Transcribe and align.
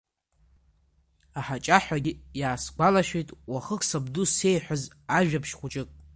Аҳаҷаҳәагьы 1.39 2.13
иаасгәалашәеит 2.39 3.29
уахык 3.51 3.81
сабду 3.89 4.23
исеиҳәаз 4.27 4.83
ажәабжь 5.17 5.53
хәыҷык… 5.59 5.89